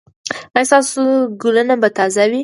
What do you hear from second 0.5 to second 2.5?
ایا ستاسو ګلونه به تازه وي؟